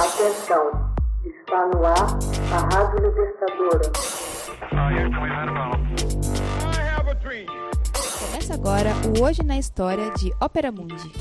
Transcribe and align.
Atenção, 0.00 0.64
está 1.26 1.66
no 1.66 1.84
ar 1.84 2.18
a 2.54 2.58
Rádio 2.74 3.06
Libertadora. 3.06 3.92
Começa 8.18 8.54
agora 8.54 8.94
o 9.06 9.22
Hoje 9.22 9.42
na 9.42 9.58
História 9.58 10.10
de 10.14 10.32
Ópera 10.40 10.72
Mundi. 10.72 11.12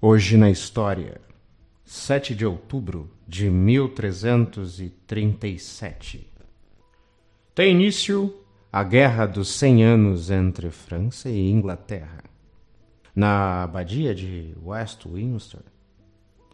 Hoje 0.00 0.38
na 0.38 0.48
História, 0.48 1.20
7 1.84 2.34
de 2.34 2.46
outubro 2.46 3.10
de 3.26 3.50
1337. 3.50 6.32
Tem 7.54 7.72
início 7.72 8.34
a 8.72 8.82
Guerra 8.82 9.26
dos 9.26 9.50
Cem 9.50 9.84
Anos 9.84 10.30
entre 10.30 10.70
França 10.70 11.28
e 11.28 11.50
Inglaterra. 11.50 12.24
Na 13.14 13.64
abadia 13.64 14.14
de 14.14 14.56
Westminster, 14.64 15.60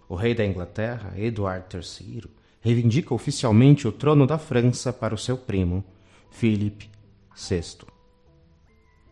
o 0.09 0.15
rei 0.15 0.35
da 0.35 0.45
Inglaterra, 0.45 1.13
Eduardo 1.17 1.77
III, 1.77 2.25
reivindica 2.61 3.15
oficialmente 3.15 3.87
o 3.87 3.93
trono 3.93 4.27
da 4.27 4.39
França 4.39 4.93
para 4.93 5.15
o 5.15 5.19
seu 5.19 5.37
primo, 5.37 5.85
Filipe 6.31 6.91
VI. 7.37 7.87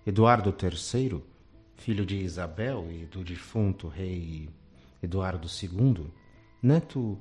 Eduardo 0.06 0.52
III, 0.52 1.22
filho 1.76 2.06
de 2.06 2.16
Isabel 2.16 2.86
e 2.90 3.04
do 3.06 3.22
defunto 3.22 3.88
rei 3.88 4.48
Eduardo 5.02 5.48
II, 5.48 6.06
neto 6.62 7.18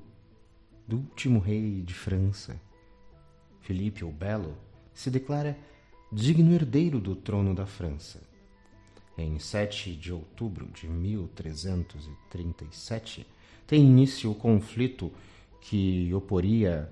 do 0.88 0.98
último 0.98 1.40
rei 1.40 1.82
de 1.82 1.94
França, 1.94 2.60
Filipe 3.62 4.04
o 4.04 4.12
Belo, 4.12 4.58
se 4.94 5.10
declara 5.10 5.58
digno 6.12 6.54
herdeiro 6.54 6.99
do 6.99 7.16
trono 7.16 7.55
da 7.55 7.66
França. 7.66 8.22
Em 9.18 9.40
7 9.40 9.96
de 9.96 10.12
outubro 10.12 10.68
de 10.68 10.85
1337, 10.88 13.26
tem 13.72 13.84
início 13.86 14.30
o 14.30 14.36
conflito 14.36 15.10
que 15.62 16.14
oporia 16.14 16.91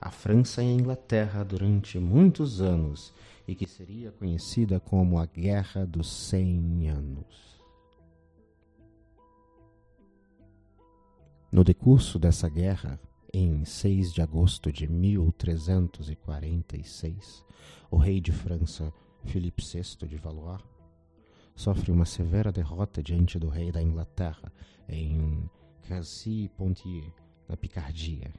a 0.00 0.10
França 0.10 0.64
e 0.64 0.66
a 0.66 0.72
Inglaterra 0.72 1.44
durante 1.44 1.96
muitos 2.00 2.60
anos 2.60 3.14
e 3.46 3.54
que 3.54 3.68
seria 3.68 4.10
conhecida 4.10 4.80
como 4.80 5.20
a 5.20 5.26
Guerra 5.26 5.86
dos 5.86 6.10
Cem 6.10 6.88
Anos. 6.88 7.62
No 11.52 11.62
decurso 11.62 12.18
dessa 12.18 12.48
guerra, 12.48 12.98
em 13.32 13.64
6 13.64 14.12
de 14.12 14.20
agosto 14.20 14.72
de 14.72 14.88
1346, 14.88 17.44
o 17.88 17.96
rei 17.96 18.20
de 18.20 18.32
França, 18.32 18.92
Filipe 19.24 19.62
VI 19.62 20.08
de 20.08 20.16
Valois, 20.16 20.60
sofre 21.54 21.92
uma 21.92 22.04
severa 22.04 22.50
derrota 22.50 23.04
diante 23.04 23.38
do 23.38 23.48
rei 23.48 23.70
da 23.70 23.80
Inglaterra 23.80 24.52
em 24.88 25.48
Cassis-Pontier, 25.88 27.10
na 27.48 27.56
Picardia. 27.56 28.30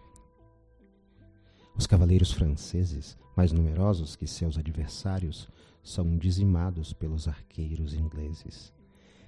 Os 1.76 1.88
cavaleiros 1.88 2.32
franceses, 2.32 3.18
mais 3.36 3.52
numerosos 3.52 4.16
que 4.16 4.28
seus 4.28 4.56
adversários, 4.56 5.50
são 5.84 6.16
dizimados 6.16 6.94
pelos 6.94 7.28
arqueiros 7.28 7.96
ingleses. 7.96 8.72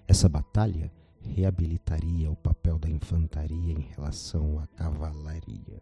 Essa 0.07 0.29
batalha 0.29 0.91
reabilitaria 1.19 2.29
o 2.29 2.35
papel 2.35 2.77
da 2.77 2.87
infantaria 2.87 3.73
em 3.73 3.87
relação 3.95 4.59
à 4.59 4.67
cavalaria. 4.67 5.81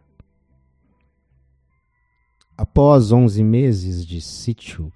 Após 2.56 3.12
onze 3.12 3.44
meses 3.44 4.06
de 4.06 4.22
sítio, 4.22 4.94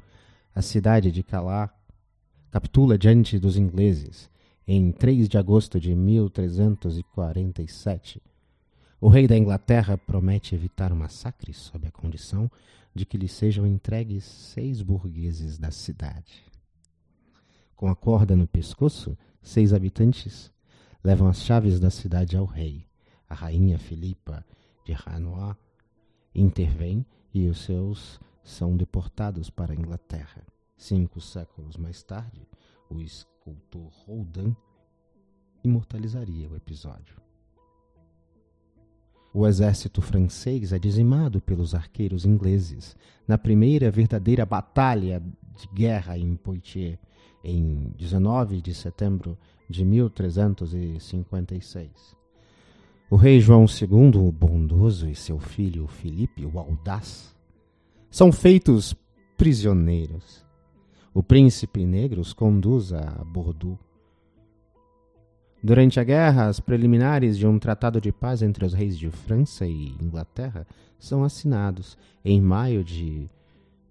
a 0.56 0.62
cidade 0.62 1.12
de 1.12 1.22
Calar 1.24 1.78
capitula 2.50 2.98
diante 2.98 3.38
dos 3.38 3.58
ingleses 3.58 4.32
em 4.68 4.92
3 4.92 5.28
de 5.28 5.38
agosto 5.38 5.80
de 5.80 5.94
1347. 5.94 8.20
O 9.00 9.08
rei 9.10 9.28
da 9.28 9.38
Inglaterra 9.38 9.96
promete 9.98 10.56
evitar 10.56 10.92
o 10.94 10.96
massacre 10.96 11.54
sob 11.54 11.88
a 11.88 11.92
condição 11.92 12.50
de 12.96 13.06
que 13.06 13.18
lhe 13.18 13.28
sejam 13.28 13.68
entregues 13.68 14.24
seis 14.24 14.82
burgueses 14.82 15.58
da 15.58 15.72
cidade. 15.72 16.46
Com 17.76 17.90
a 17.90 17.96
corda 17.96 18.34
no 18.36 18.48
pescoço, 18.48 19.18
seis 19.42 19.74
habitantes 19.74 20.52
levam 21.04 21.28
as 21.28 21.42
chaves 21.42 21.80
da 21.80 21.90
cidade 21.90 22.38
ao 22.38 22.46
rei. 22.46 22.86
A 23.28 23.36
rainha 23.36 23.78
Filipa 23.78 24.46
de 24.86 24.96
Hanois 25.06 25.58
intervém 26.34 27.06
e 27.34 27.50
os 27.50 27.60
seus 27.60 28.22
são 28.44 28.78
deportados 28.78 29.50
para 29.50 29.74
a 29.74 29.76
Inglaterra. 29.76 30.46
Cinco 30.78 31.20
séculos 31.20 31.76
mais 31.78 32.04
tarde, 32.04 32.48
o 32.90 33.02
escultor 33.44 33.92
Rodin 34.08 34.56
imortalizaria 35.64 36.50
o 36.50 36.56
episódio. 36.56 37.22
O 39.34 39.46
exército 39.46 40.02
francês 40.02 40.72
é 40.72 40.80
dizimado 40.80 41.42
pelos 41.42 41.76
arqueiros 41.76 42.26
ingleses 42.26 42.96
na 43.28 43.38
primeira 43.38 43.92
verdadeira 43.92 44.46
batalha 44.46 45.22
de 45.56 45.68
guerra 45.74 46.18
em 46.18 46.36
Poitiers, 46.36 46.98
em 47.44 47.92
19 47.98 48.62
de 48.62 48.74
setembro 48.74 49.38
de 49.70 49.84
1356. 49.84 52.16
O 53.10 53.18
rei 53.18 53.42
João 53.42 53.66
II, 53.66 54.20
o 54.20 54.32
bondoso, 54.32 55.10
e 55.10 55.16
seu 55.16 55.38
filho 55.40 55.86
Filipe, 55.88 56.46
o 56.46 56.58
audaz, 56.58 57.36
são 58.10 58.32
feitos 58.32 58.96
prisioneiros. 59.36 60.43
O 61.14 61.22
príncipe 61.22 61.86
negro 61.86 62.22
os 62.22 62.34
conduz 62.34 62.92
a 62.92 63.24
Bordeaux. 63.24 63.78
Durante 65.62 66.00
a 66.00 66.04
guerra, 66.04 66.48
as 66.48 66.60
preliminares 66.60 67.38
de 67.38 67.46
um 67.46 67.60
tratado 67.60 68.02
de 68.02 68.12
paz 68.12 68.42
entre 68.42 68.66
os 68.66 68.74
reis 68.74 68.98
de 68.98 69.12
França 69.12 69.68
e 69.68 69.90
Inglaterra 70.02 70.66
são 70.98 71.24
assinados 71.24 71.96
em 72.26 72.42
maio 72.42 72.84
de 72.84 73.30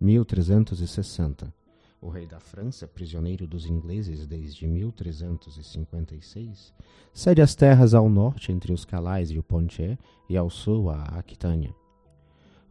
1360. 0.00 1.54
O 2.00 2.08
rei 2.08 2.26
da 2.26 2.40
França, 2.40 2.88
prisioneiro 2.88 3.46
dos 3.46 3.66
ingleses 3.66 4.26
desde 4.26 4.66
1356, 4.66 6.74
cede 7.14 7.40
as 7.40 7.54
terras 7.54 7.94
ao 7.94 8.10
norte 8.10 8.50
entre 8.50 8.72
os 8.72 8.84
Calais 8.84 9.30
e 9.30 9.38
o 9.38 9.44
Pontier 9.44 9.96
e 10.28 10.36
ao 10.36 10.50
sul 10.50 10.90
a 10.90 11.04
Aquitânia. 11.04 11.72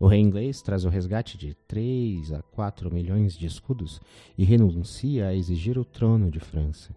O 0.02 0.08
rei 0.08 0.20
inglês 0.20 0.64
traz 0.64 0.84
o 0.84 0.90
resgate 0.90 1.38
de 1.38 1.54
3 1.68 2.34
a 2.34 2.42
4 2.42 2.92
milhões 2.92 3.38
de 3.38 3.46
escudos 3.46 4.02
e 4.36 4.44
renuncia 4.44 5.28
a 5.28 5.36
exigir 5.36 5.78
o 5.78 5.86
trono 5.86 6.32
de 6.32 6.40
França. 6.40 6.92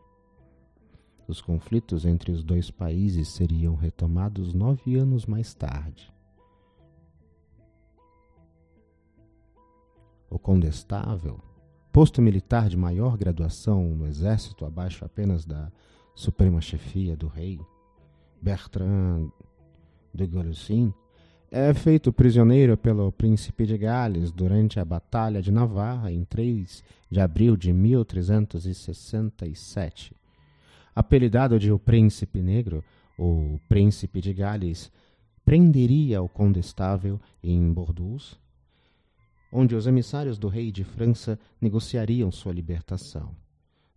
Os 1.28 1.42
conflitos 1.42 2.06
entre 2.06 2.32
os 2.32 2.42
dois 2.42 2.70
países 2.70 3.28
seriam 3.28 3.74
retomados 3.74 4.54
nove 4.54 4.96
anos 4.96 5.26
mais 5.26 5.52
tarde. 5.52 6.10
O 10.30 10.38
condestável 10.38 11.38
posto 11.92 12.22
militar 12.22 12.70
de 12.70 12.76
maior 12.78 13.18
graduação 13.18 13.84
no 13.94 14.06
exército, 14.06 14.64
abaixo 14.64 15.04
apenas 15.04 15.44
da 15.44 15.70
suprema 16.14 16.62
chefia 16.62 17.14
do 17.14 17.26
rei, 17.26 17.60
Bertrand 18.40 19.28
de 20.14 20.26
Golessin, 20.26 20.90
é 21.56 21.72
feito 21.72 22.12
prisioneiro 22.12 22.76
pelo 22.76 23.12
príncipe 23.12 23.64
de 23.64 23.78
Gales 23.78 24.32
durante 24.32 24.80
a 24.80 24.84
Batalha 24.84 25.40
de 25.40 25.52
Navarra 25.52 26.10
em 26.10 26.24
3 26.24 26.82
de 27.08 27.20
abril 27.20 27.56
de 27.56 27.72
1367. 27.72 30.16
Apelidado 30.96 31.56
de 31.56 31.70
o 31.70 31.78
Príncipe 31.78 32.42
Negro, 32.42 32.82
o 33.16 33.60
Príncipe 33.68 34.20
de 34.20 34.34
Gales 34.34 34.90
prenderia 35.44 36.20
o 36.20 36.28
condestável 36.28 37.20
em 37.40 37.72
Bordeaux 37.72 38.36
onde 39.52 39.76
os 39.76 39.86
emissários 39.86 40.36
do 40.36 40.48
rei 40.48 40.72
de 40.72 40.82
França 40.82 41.38
negociariam 41.60 42.32
sua 42.32 42.52
libertação. 42.52 43.30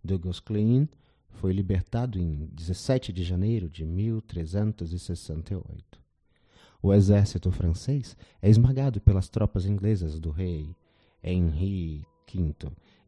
De 0.04 0.16
Gosselin 0.16 0.88
foi 1.30 1.52
libertado 1.52 2.20
em 2.20 2.48
17 2.52 3.12
de 3.12 3.24
janeiro 3.24 3.68
de 3.68 3.84
1368. 3.84 6.06
O 6.80 6.94
exército 6.94 7.50
francês 7.50 8.16
é 8.40 8.48
esmagado 8.48 9.00
pelas 9.00 9.28
tropas 9.28 9.66
inglesas 9.66 10.20
do 10.20 10.30
rei 10.30 10.76
Henri 11.22 12.06
V 12.32 12.54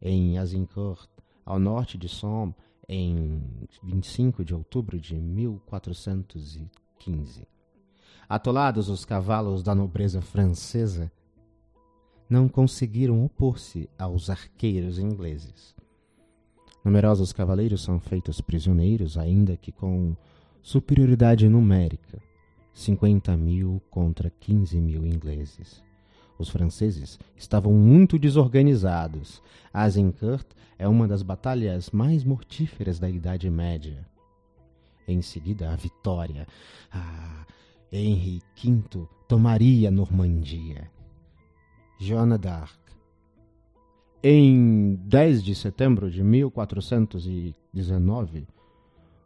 em 0.01 0.37
Azincourt, 0.37 1.07
ao 1.45 1.57
norte 1.57 1.97
de 1.97 2.09
Somme, 2.09 2.53
em 2.89 3.41
25 3.81 4.43
de 4.43 4.53
outubro 4.53 4.99
de 4.99 5.15
1415. 5.15 7.47
Atolados 8.27 8.89
os 8.89 9.05
cavalos 9.05 9.63
da 9.63 9.73
nobreza 9.73 10.21
francesa, 10.21 11.09
não 12.29 12.49
conseguiram 12.49 13.23
opor-se 13.23 13.89
aos 13.97 14.29
arqueiros 14.29 14.99
ingleses. 14.99 15.73
Numerosos 16.83 17.31
cavaleiros 17.31 17.83
são 17.83 17.97
feitos 17.99 18.41
prisioneiros, 18.41 19.17
ainda 19.17 19.55
que 19.55 19.71
com 19.71 20.13
superioridade 20.61 21.47
numérica, 21.47 22.21
50 22.73 23.35
mil 23.37 23.81
contra 23.89 24.29
15 24.29 24.79
mil 24.79 25.05
ingleses. 25.05 25.83
Os 26.37 26.49
franceses 26.49 27.19
estavam 27.35 27.73
muito 27.73 28.17
desorganizados. 28.17 29.43
Azincourt 29.71 30.47
é 30.79 30.87
uma 30.87 31.07
das 31.07 31.21
batalhas 31.21 31.91
mais 31.91 32.23
mortíferas 32.23 32.99
da 32.99 33.09
Idade 33.09 33.49
Média. 33.49 34.07
Em 35.07 35.21
seguida, 35.21 35.71
a 35.71 35.75
vitória. 35.75 36.47
Ah, 36.91 37.45
Henri 37.91 38.41
V 38.55 39.07
tomaria 39.27 39.91
Normandia. 39.91 40.89
Joana 41.99 42.37
d'Arc. 42.37 42.79
Em 44.23 44.95
10 45.03 45.43
de 45.43 45.53
setembro 45.53 46.09
de 46.09 46.23
1419, 46.23 48.47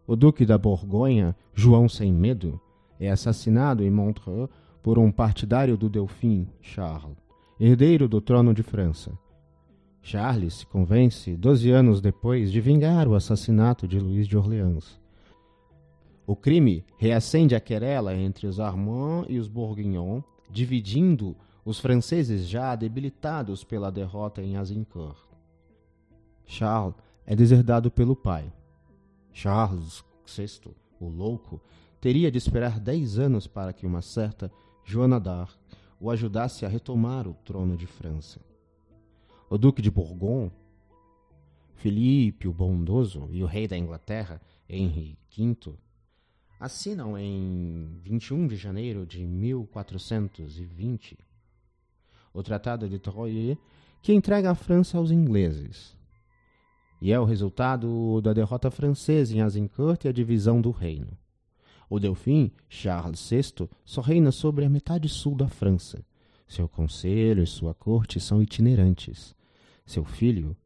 o 0.08 0.16
Duque 0.16 0.46
da 0.46 0.58
Borgonha, 0.58 1.36
João 1.54 1.88
Sem 1.88 2.12
Medo, 2.14 2.60
é 3.00 3.10
assassinado 3.10 3.84
em 3.84 3.90
Montreux 3.90 4.50
por 4.82 5.00
um 5.00 5.12
partidário 5.12 5.76
do 5.76 5.90
Delfim, 5.90 6.48
Charles, 6.62 7.18
herdeiro 7.60 8.08
do 8.08 8.22
trono 8.22 8.54
de 8.54 8.64
França. 8.64 9.12
Charles 10.02 10.54
se 10.54 10.66
convence, 10.68 11.36
doze 11.36 11.72
anos 11.72 12.00
depois, 12.00 12.52
de 12.52 12.62
vingar 12.62 13.08
o 13.08 13.16
assassinato 13.16 13.88
de 13.88 14.00
Luís 14.00 14.28
de 14.28 14.38
Orleans. 14.38 15.00
O 16.28 16.36
crime 16.36 16.84
reacende 16.98 17.56
a 17.56 17.60
querela 17.60 18.16
entre 18.16 18.46
os 18.46 18.60
Armands 18.60 19.26
e 19.30 19.40
os 19.40 19.48
Bourguignon, 19.48 20.22
dividindo 20.50 21.36
os 21.66 21.80
franceses 21.80 22.48
já 22.48 22.76
debilitados 22.76 23.64
pela 23.64 23.92
derrota 23.92 24.42
em 24.44 24.56
Azincourt. 24.56 25.18
Charles 26.46 26.96
é 27.26 27.36
deserdado 27.36 27.90
pelo 27.90 28.16
pai. 28.16 28.52
Charles 29.34 30.04
VI, 30.28 30.72
o 31.00 31.08
louco, 31.08 31.60
teria 32.06 32.30
de 32.30 32.38
esperar 32.38 32.80
dez 32.80 33.18
anos 33.18 33.48
para 33.48 33.74
que 33.74 33.84
uma 33.84 34.00
certa 34.00 34.52
Joana 34.84 35.20
d'Arc 35.20 35.58
o 36.00 36.12
ajudasse 36.12 36.64
a 36.64 36.70
retomar 36.70 37.28
o 37.28 37.34
trono 37.34 37.76
de 37.76 37.88
França. 37.88 38.40
O 39.50 39.58
Duque 39.58 39.82
de 39.82 39.90
Bourgogne, 39.90 40.52
Felipe 41.74 42.48
o 42.48 42.54
Bondoso 42.54 43.28
e 43.32 43.42
o 43.42 43.48
rei 43.48 43.68
da 43.68 43.76
Inglaterra, 43.76 44.40
Henri 44.70 45.18
V, 45.36 45.74
assinam 46.60 47.18
em 47.18 48.00
21 48.04 48.50
de 48.50 48.56
janeiro 48.56 49.04
de 49.04 49.26
1420 49.26 51.18
o 52.32 52.44
Tratado 52.44 52.88
de 52.88 53.00
Troyes, 53.00 53.58
que 54.04 54.14
entrega 54.14 54.52
a 54.52 54.56
França 54.56 55.00
aos 55.00 55.10
ingleses. 55.10 55.98
E 57.02 57.12
é 57.12 57.20
o 57.20 57.26
resultado 57.26 58.22
da 58.22 58.32
derrota 58.32 58.70
francesa 58.70 59.36
em 59.36 59.42
Azincourt 59.42 60.06
e 60.06 60.08
a 60.08 60.12
divisão 60.12 60.62
do 60.62 60.70
reino. 60.70 61.18
O 61.90 62.00
Delfim, 62.00 62.52
Charles 62.68 63.30
VI, 63.30 63.70
só 63.84 64.02
reina 64.02 64.32
sobre 64.32 64.66
a 64.66 64.70
metade 64.70 65.08
sul 65.08 65.36
da 65.36 65.48
França. 65.48 66.04
Seu 66.48 66.68
conselho 66.68 67.44
e 67.44 67.48
sua 67.48 67.74
corte 67.74 68.20
são 68.20 68.42
itinerantes. 68.42 69.34
Seu 69.86 70.04
filho, 70.04 70.58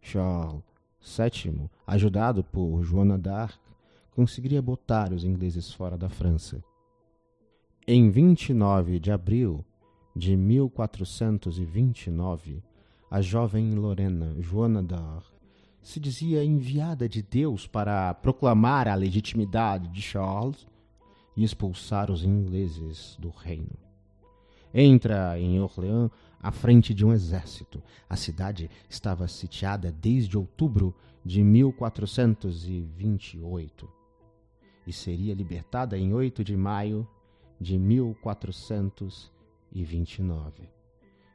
Charles 0.00 0.62
VII, 1.00 1.70
ajudado 1.86 2.42
por 2.42 2.82
Joana 2.82 3.16
d'Arc, 3.18 3.60
conseguiria 4.12 4.62
botar 4.62 5.12
os 5.12 5.24
ingleses 5.24 5.70
fora 5.72 5.98
da 5.98 6.08
França. 6.08 6.64
Em 7.86 8.10
29 8.10 8.98
de 8.98 9.12
abril 9.12 9.64
de 10.16 10.34
1429, 10.36 12.62
a 13.10 13.20
jovem 13.20 13.74
Lorena 13.74 14.34
Joana 14.40 14.82
d'Arc 14.82 15.33
se 15.84 16.00
dizia 16.00 16.42
enviada 16.42 17.06
de 17.06 17.22
Deus 17.22 17.68
para 17.68 18.14
proclamar 18.14 18.88
a 18.88 18.94
legitimidade 18.94 19.86
de 19.88 20.00
Charles 20.00 20.66
e 21.36 21.44
expulsar 21.44 22.10
os 22.10 22.24
ingleses 22.24 23.18
do 23.20 23.28
reino. 23.28 23.76
Entra 24.72 25.38
em 25.38 25.60
Orléans 25.60 26.10
à 26.42 26.50
frente 26.50 26.94
de 26.94 27.04
um 27.04 27.12
exército. 27.12 27.82
A 28.08 28.16
cidade 28.16 28.70
estava 28.88 29.28
sitiada 29.28 29.92
desde 29.92 30.38
outubro 30.38 30.94
de 31.22 31.44
1428 31.44 33.86
e 34.86 34.92
seria 34.92 35.34
libertada 35.34 35.98
em 35.98 36.14
8 36.14 36.42
de 36.42 36.56
maio 36.56 37.06
de 37.60 37.78
1429. 37.78 40.70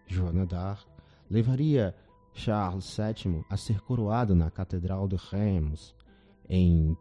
Joana 0.07 0.47
d'Arc 0.47 0.87
levaria 1.29 1.95
Charles 2.33 2.97
VII 2.97 3.43
a 3.49 3.57
ser 3.57 3.81
coroado 3.81 4.33
na 4.35 4.49
Catedral 4.49 5.07
de 5.07 5.15
Reims 5.15 5.95
em 6.47 6.97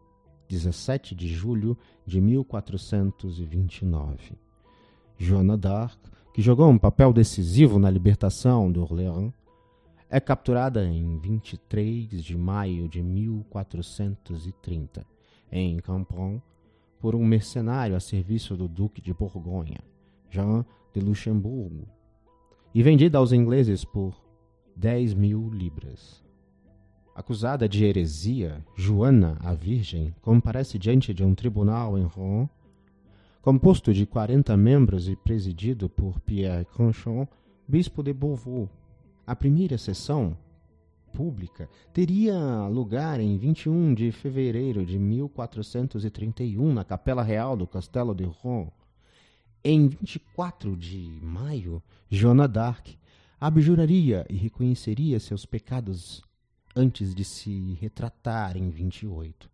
17 0.48 1.14
de 1.14 1.28
julho 1.28 1.76
de 2.06 2.20
1429. 2.20 4.36
Joana 5.16 5.56
d'Arc, 5.56 5.98
que 6.32 6.42
jogou 6.42 6.68
um 6.68 6.78
papel 6.78 7.12
decisivo 7.12 7.78
na 7.78 7.90
libertação 7.90 8.70
de 8.70 8.78
Orléans, 8.78 9.32
é 10.10 10.18
capturada 10.18 10.86
em 10.86 11.18
23 11.18 12.22
de 12.22 12.34
maio 12.36 12.88
de 12.88 13.02
1430, 13.02 15.04
em 15.52 15.76
Campron, 15.78 16.40
por 16.98 17.14
um 17.14 17.22
mercenário 17.24 17.94
a 17.94 18.00
serviço 18.00 18.56
do 18.56 18.66
Duque 18.66 19.02
de 19.02 19.12
Borgonha, 19.12 19.80
Jean 20.30 20.64
de 20.94 21.00
Luxemburgo, 21.00 21.86
e 22.74 22.82
vendida 22.82 23.18
aos 23.18 23.32
ingleses 23.32 23.84
por 23.84 24.14
10 24.78 25.14
mil 25.14 25.50
libras. 25.50 26.22
Acusada 27.12 27.68
de 27.68 27.84
heresia, 27.84 28.64
Joana, 28.76 29.36
a 29.40 29.52
Virgem, 29.52 30.14
comparece 30.22 30.78
diante 30.78 31.12
de 31.12 31.24
um 31.24 31.34
tribunal 31.34 31.98
em 31.98 32.04
Rouen, 32.04 32.48
composto 33.42 33.92
de 33.92 34.06
40 34.06 34.56
membros 34.56 35.08
e 35.08 35.16
presidido 35.16 35.88
por 35.88 36.20
Pierre 36.20 36.64
Cranchon, 36.64 37.26
bispo 37.66 38.04
de 38.04 38.12
Beauvau. 38.12 38.70
A 39.26 39.34
primeira 39.34 39.76
sessão, 39.76 40.38
pública, 41.12 41.68
teria 41.92 42.68
lugar 42.68 43.18
em 43.18 43.36
21 43.36 43.94
de 43.94 44.12
fevereiro 44.12 44.86
de 44.86 44.96
1431 44.96 46.72
na 46.72 46.84
Capela 46.84 47.24
Real 47.24 47.56
do 47.56 47.66
Castelo 47.66 48.14
de 48.14 48.22
Rouen. 48.22 48.70
Em 49.64 49.88
24 49.88 50.76
de 50.76 51.18
maio, 51.20 51.82
Joana 52.08 52.46
d'Arc 52.46 52.96
abjuraria 53.40 54.26
e 54.28 54.36
reconheceria 54.36 55.20
seus 55.20 55.46
pecados 55.46 56.22
antes 56.74 57.14
de 57.14 57.24
se 57.24 57.74
retratar 57.80 58.56
em 58.56 58.68
28. 58.70 59.50